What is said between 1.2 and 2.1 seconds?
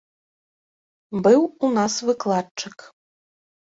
Быў у нас